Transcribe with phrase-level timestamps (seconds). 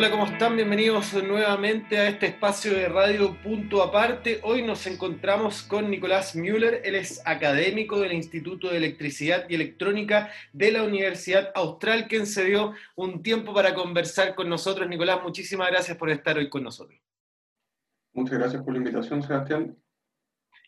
[0.00, 0.56] Hola, ¿cómo están?
[0.56, 4.40] Bienvenidos nuevamente a este espacio de Radio Punto Aparte.
[4.44, 6.80] Hoy nos encontramos con Nicolás Müller.
[6.84, 12.46] Él es académico del Instituto de Electricidad y Electrónica de la Universidad Austral, quien se
[12.46, 14.88] dio un tiempo para conversar con nosotros.
[14.88, 16.98] Nicolás, muchísimas gracias por estar hoy con nosotros.
[18.14, 19.76] Muchas gracias por la invitación, Sebastián.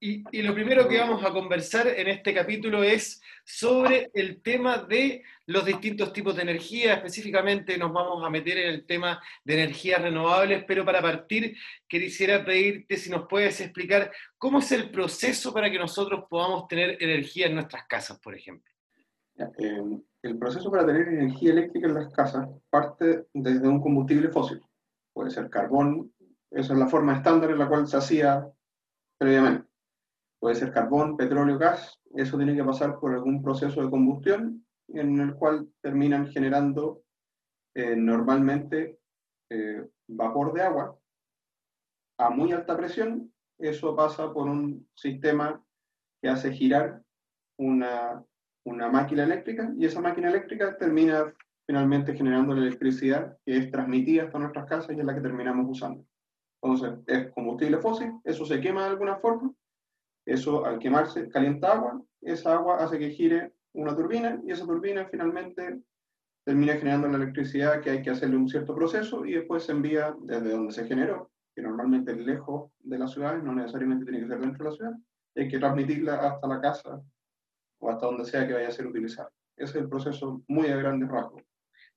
[0.00, 5.22] Y, lo primero que vamos a conversar en este capítulo es sobre el tema de
[5.46, 6.94] los distintos tipos de energía.
[6.94, 11.56] Específicamente nos vamos a meter en el tema de energías renovables, pero para partir
[11.88, 17.02] quisiera pedirte si nos puedes explicar cómo es el proceso para que nosotros podamos tener
[17.02, 18.70] energía en nuestras casas, por ejemplo.
[19.38, 19.82] Eh,
[20.22, 24.60] el proceso para tener energía eléctrica en las casas parte desde un combustible fósil.
[25.12, 26.12] Puede ser carbón,
[26.50, 28.46] esa es la forma estándar en la cual se hacía
[29.16, 29.73] previamente
[30.44, 35.18] puede ser carbón, petróleo, gas, eso tiene que pasar por algún proceso de combustión en
[35.18, 37.00] el cual terminan generando
[37.74, 38.98] eh, normalmente
[39.48, 40.98] eh, vapor de agua
[42.18, 43.32] a muy alta presión.
[43.58, 45.64] Eso pasa por un sistema
[46.20, 47.02] que hace girar
[47.58, 48.22] una,
[48.66, 51.32] una máquina eléctrica y esa máquina eléctrica termina
[51.66, 55.64] finalmente generando la electricidad que es transmitida hasta nuestras casas y es la que terminamos
[55.70, 56.04] usando.
[56.62, 59.50] Entonces, es combustible fósil, eso se quema de alguna forma
[60.26, 65.06] eso al quemarse calienta agua, esa agua hace que gire una turbina y esa turbina
[65.06, 65.80] finalmente
[66.44, 70.14] termina generando la electricidad que hay que hacerle un cierto proceso y después se envía
[70.22, 74.28] desde donde se generó, que normalmente es lejos de la ciudad, no necesariamente tiene que
[74.28, 74.92] ser dentro de la ciudad,
[75.36, 77.02] hay que transmitirla hasta la casa
[77.80, 79.30] o hasta donde sea que vaya a ser utilizada.
[79.56, 81.42] Ese es el proceso muy a grandes rasgos.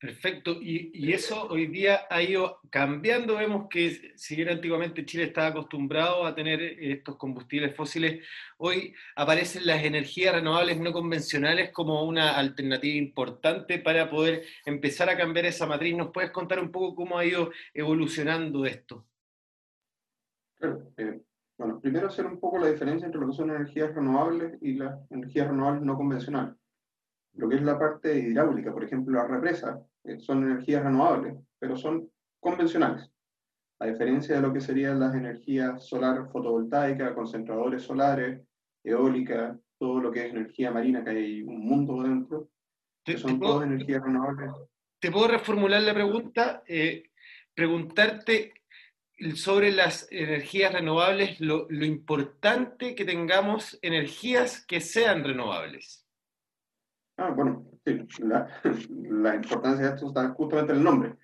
[0.00, 3.36] Perfecto, y, eso hoy día ha ido cambiando.
[3.36, 8.26] Vemos que si bien antiguamente Chile estaba acostumbrado a tener estos combustibles fósiles,
[8.56, 15.18] hoy aparecen las energías renovables no convencionales como una alternativa importante para poder empezar a
[15.18, 15.94] cambiar esa matriz.
[15.94, 19.06] ¿Nos puedes contar un poco cómo ha ido evolucionando esto?
[20.56, 21.20] Claro, eh,
[21.58, 24.98] bueno, primero hacer un poco la diferencia entre lo que son energías renovables y las
[25.10, 26.59] energías renovables no convencionales
[27.34, 31.76] lo que es la parte hidráulica, por ejemplo, la represa, eh, son energías renovables, pero
[31.76, 33.10] son convencionales.
[33.78, 38.42] A diferencia de lo que serían las energías solar fotovoltaica, concentradores solares,
[38.84, 42.50] eólica, todo lo que es energía marina, que hay un mundo dentro,
[43.04, 44.50] que son todas energías renovables.
[44.98, 46.62] ¿Te puedo reformular la pregunta?
[46.66, 47.04] Eh,
[47.54, 48.52] preguntarte
[49.34, 56.06] sobre las energías renovables, lo, lo importante que tengamos energías que sean renovables.
[57.20, 61.16] Ah, bueno, sí, la, la, importancia de esto está justamente en el nombre.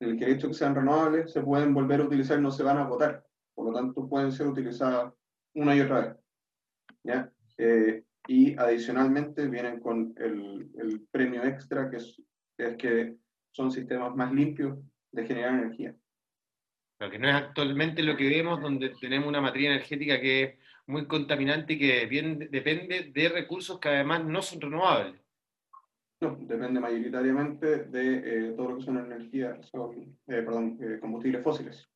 [0.00, 2.64] En el que el hecho que sean renovables se pueden volver a utilizar no se
[2.64, 3.24] van a agotar.
[3.54, 5.14] Por lo tanto, pueden ser utilizadas
[5.54, 6.16] una y otra vez.
[7.04, 7.30] ¿ya?
[7.58, 12.20] Eh, y adicionalmente vienen con el, el premio extra, que es,
[12.58, 13.16] que es, que
[13.52, 14.76] son sistemas más limpios
[15.12, 15.94] de generar energía.
[16.98, 20.54] Lo que no es actualmente lo que vemos, donde tenemos una materia energética que es
[20.86, 25.23] muy contaminante y que bien, depende de recursos que además no son renovables.
[26.32, 31.88] Depende mayoritariamente de eh, todo lo que son energías, son, eh, perdón, eh, combustibles fósiles.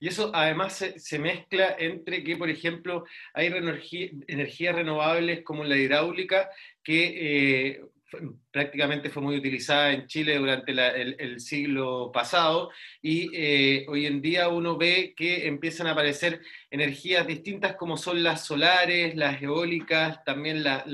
[0.00, 5.76] Y eso además se, se, mezcla entre que, por ejemplo, hay energías renovables como la
[5.76, 6.50] hidráulica
[6.82, 7.80] que
[8.50, 12.70] prácticamente fue muy utilizada en Chile durante el, siglo pasado
[13.02, 16.40] y eh, hoy en día uno ve que empiezan a aparecer
[16.70, 20.84] energías distintas como son las solares, las eólicas, también las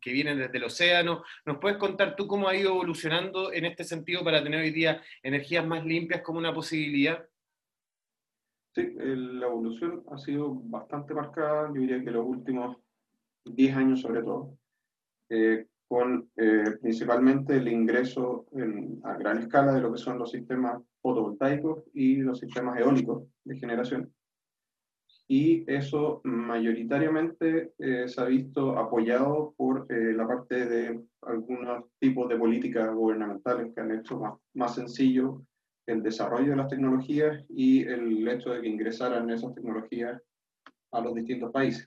[0.00, 1.24] que vienen desde el océano.
[1.44, 5.02] ¿Nos puedes contar tú cómo ha ido evolucionando en este sentido para tener hoy día
[5.22, 7.26] energías más limpias como una posibilidad?
[8.74, 12.78] Sí, la evolución ha sido bastante marcada, yo diría que los últimos
[13.44, 14.56] 10 años sobre todo.
[15.28, 18.46] Eh, con eh, principalmente el ingreso
[19.04, 23.58] a gran escala de lo que son los sistemas fotovoltaicos y los sistemas eólicos de
[23.58, 24.10] generación.
[25.28, 32.26] Y eso mayoritariamente eh, se ha visto apoyado por eh, la parte de algunos tipos
[32.30, 35.42] de políticas gubernamentales que han hecho más, más sencillo
[35.86, 40.22] el desarrollo de las tecnologías y el hecho de que ingresaran esas tecnologías
[40.90, 41.86] a los distintos países.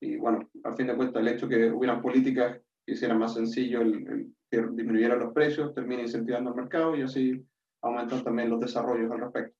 [0.00, 3.80] Y bueno, al fin de cuentas, el hecho que hubieran políticas que hicieran más sencillo
[3.80, 7.44] el, que disminuyeran los precios, termina incentivando el mercado y así
[7.82, 9.56] aumentan también los desarrollos al respecto.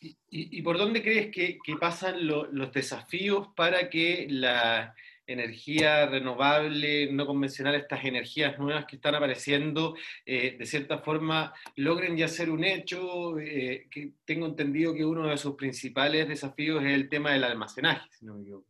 [0.00, 4.94] ¿Y, y, por dónde crees que, que pasan los desafíos para que la
[5.26, 9.94] energía renovable, no convencional, estas energías nuevas que están apareciendo,
[10.24, 13.38] eh, de cierta forma logren ya ser un hecho?
[13.38, 18.08] Eh, que tengo entendido que uno de sus principales desafíos es el tema del almacenaje,
[18.10, 18.66] si no me equivoco.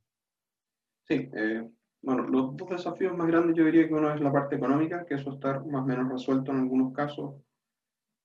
[1.10, 1.68] Sí, eh,
[2.02, 5.14] Bueno, los dos desafíos más grandes yo diría que uno es la parte económica, que
[5.14, 7.34] eso está más o menos resuelto en algunos casos,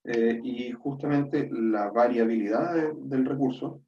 [0.03, 3.81] eh, y justamente la variabilidad del recurso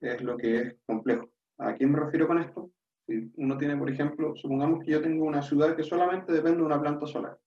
[0.00, 1.30] es lo que es complejo.
[1.58, 2.72] ¿A quién me refiero con esto?
[3.06, 6.64] Si uno tiene, por ejemplo, supongamos que yo tengo una ciudad que solamente depende de
[6.64, 7.38] una planta solar.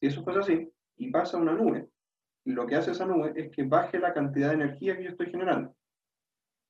[0.00, 1.90] Si eso fuera así, y pasa una nube,
[2.46, 5.30] lo que hace esa nube es que baje la cantidad de energía que yo estoy
[5.30, 5.76] generando.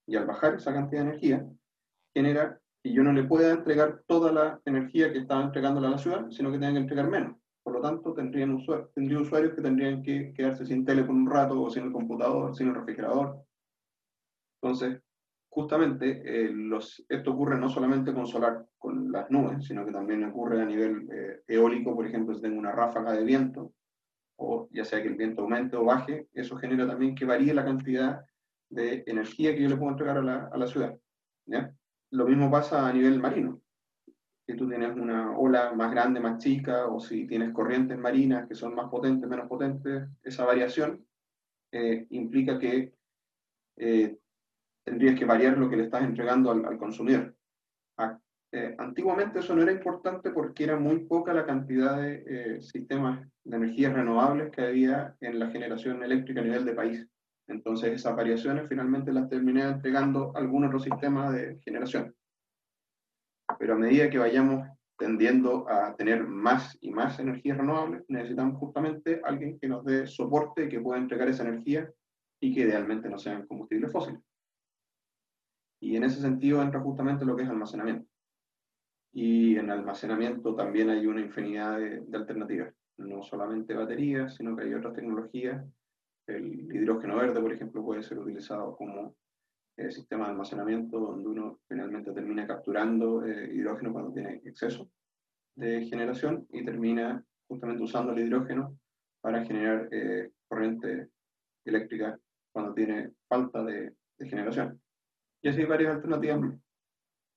[0.08, 1.48] Y al bajar esa cantidad de energía,
[2.12, 5.98] genera que yo no le pueda entregar toda la energía que estaba entregándole a la
[5.98, 7.36] ciudad, sino que tenga que entregar menos.
[7.64, 11.28] Por lo tanto, tendrían usuarios, tendría usuarios que tendrían que quedarse sin tele por un
[11.28, 13.44] rato, o sin el computador, sin el refrigerador.
[14.62, 15.02] Entonces,
[15.48, 20.22] justamente, eh, los, esto ocurre no solamente con solar, con las nubes, sino que también
[20.22, 23.72] ocurre a nivel eh, eólico, por ejemplo, si tengo una ráfaga de viento,
[24.36, 27.64] o ya sea que el viento aumente o baje, eso genera también que varíe la
[27.64, 28.24] cantidad
[28.70, 30.96] de energía que yo le puedo entregar a la, a la ciudad.
[31.46, 31.75] ¿ya?
[32.10, 33.60] Lo mismo pasa a nivel marino.
[34.46, 38.54] Si tú tienes una ola más grande, más chica, o si tienes corrientes marinas que
[38.54, 41.04] son más potentes, menos potentes, esa variación
[41.72, 42.94] eh, implica que
[43.76, 44.16] eh,
[44.84, 47.34] tendrías que variar lo que le estás entregando al, consumidor.
[48.52, 53.56] Eh, antiguamente eso no era importante porque era muy poca la cantidad de sistemas de
[53.56, 57.06] energías renovables que había en la generación eléctrica a nivel de país.
[57.48, 62.14] Entonces esas variaciones finalmente las terminé entregando a algún otro sistema de generación.
[63.58, 69.20] Pero a medida que vayamos tendiendo a tener más y más energías renovables, necesitamos justamente
[69.24, 71.90] alguien que nos dé soporte, que pueda entregar esa energía
[72.40, 74.20] y que idealmente no sean combustibles fósiles.
[75.80, 78.08] Y en ese sentido entra justamente lo que es almacenamiento
[79.16, 84.74] y en almacenamiento también hay una infinidad de, alternativas, no solamente baterías, sino que hay
[84.74, 85.64] otras tecnologías.
[86.26, 89.14] El hidrógeno verde, por ejemplo, puede ser utilizado como
[89.76, 94.90] eh, sistema de almacenamiento donde uno finalmente termina capturando eh, hidrógeno cuando tiene exceso
[95.54, 98.78] de generación y termina justamente usando el hidrógeno
[99.20, 101.10] para generar eh, corriente
[101.64, 102.18] eléctrica
[102.52, 104.80] cuando tiene falta de, generación.
[105.42, 106.40] Y así hay varias alternativas.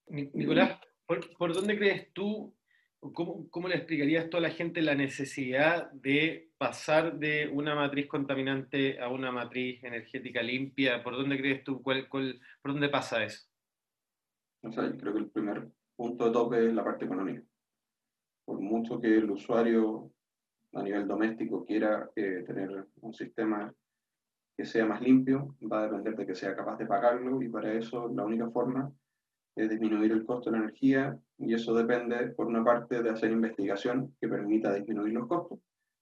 [0.08, 2.56] Nicolás, ¿Por, dónde crees tú,
[3.00, 9.00] cómo, le explicarías tú a la gente la necesidad de pasar de una matriz contaminante
[9.00, 11.04] a una matriz energética limpia?
[11.04, 13.48] ¿Por dónde crees tú, cuál, cuál, por dónde pasa eso?
[14.62, 17.44] O sea, creo que el primer punto de tope es la parte económica.
[18.46, 20.12] Por mucho que el usuario
[20.74, 23.74] a nivel doméstico quiera eh, tener un sistema
[24.58, 27.74] que sea más limpio, va a depender de que sea capaz de pagarlo y para
[27.74, 28.92] eso la única forma
[29.56, 33.32] es disminuir el costo de la energía y eso depende, por una parte, de hacer
[33.32, 35.60] investigación que permita disminuir los costos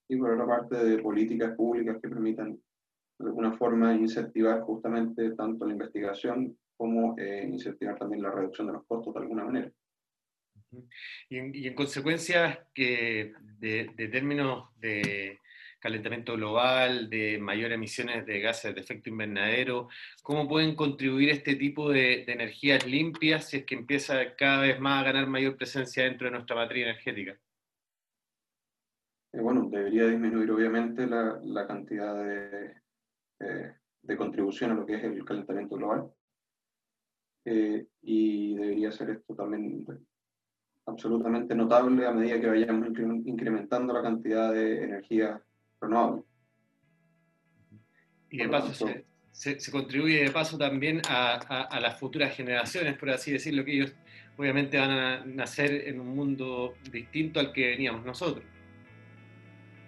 [0.09, 2.59] y por otra parte de políticas públicas que permitan
[3.19, 8.73] de alguna forma incentivar justamente tanto la investigación como eh, incentivar también la reducción de
[8.73, 9.71] los costos de alguna manera.
[11.29, 15.39] Y en, y en consecuencia que de, de términos de,
[15.87, 19.87] calentamiento global, de mayores emisiones de gases de efecto invernadero,
[20.21, 25.01] cómo pueden contribuir este tipo de, energías limpias si es que empieza cada vez más
[25.01, 27.39] a ganar mayor presencia dentro de nuestra matriz energética.
[29.31, 32.75] Eh, bueno, debería disminuir obviamente la, cantidad de,
[33.39, 36.11] eh, de, contribución a lo que es el calentamiento global.
[37.45, 39.85] Eh, y debería ser esto también
[40.85, 42.89] absolutamente notable a medida que vayamos
[43.23, 45.41] incrementando la cantidad de energía
[48.29, 48.73] Y de paso
[49.31, 53.73] se, se, contribuye de paso también a, a, las futuras generaciones, por así decirlo, que
[53.73, 53.95] ellos
[54.37, 58.45] obviamente van a nacer en un mundo distinto al que veníamos nosotros.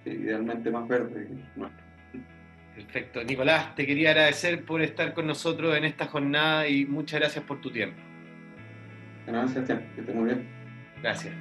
[0.05, 1.27] idealmente más verde
[2.75, 3.23] Perfecto.
[3.23, 7.59] Nicolás, te quería agradecer por estar con nosotros en esta jornada y muchas gracias por
[7.59, 7.99] tu tiempo.
[9.27, 10.47] Gracias, que esté muy bien.
[11.01, 11.35] Gracias.